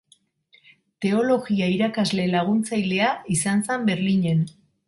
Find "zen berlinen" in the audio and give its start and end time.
3.69-4.47